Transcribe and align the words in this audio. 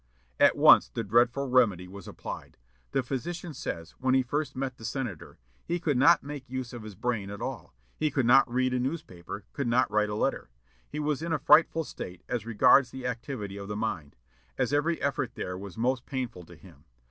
At 0.39 0.57
once 0.57 0.89
the 0.89 1.03
dreadful 1.03 1.47
remedy 1.47 1.87
was 1.87 2.07
applied. 2.07 2.57
The 2.91 3.03
physician 3.03 3.53
says, 3.53 3.91
when 3.99 4.15
he 4.15 4.23
first 4.23 4.55
met 4.55 4.77
the 4.77 4.83
senator, 4.83 5.37
"He 5.63 5.79
could 5.79 5.95
not 5.95 6.23
make 6.23 6.49
use 6.49 6.73
of 6.73 6.81
his 6.81 6.95
brain 6.95 7.29
at 7.29 7.39
all. 7.39 7.75
He 7.97 8.09
could 8.09 8.25
not 8.25 8.51
read 8.51 8.73
a 8.73 8.79
newspaper, 8.79 9.45
could 9.53 9.67
not 9.67 9.91
write 9.91 10.09
a 10.09 10.15
letter. 10.15 10.49
He 10.89 10.99
was 10.99 11.21
in 11.21 11.31
a 11.33 11.37
frightful 11.37 11.83
state 11.83 12.23
as 12.27 12.47
regards 12.47 12.89
the 12.89 13.05
activity 13.05 13.57
of 13.57 13.67
the 13.67 13.75
mind, 13.77 14.15
as 14.57 14.73
every 14.73 14.99
effort 15.03 15.35
there 15.35 15.55
was 15.55 15.77
most 15.77 16.07
painful 16.07 16.45
to 16.45 16.55
him.... 16.55 16.85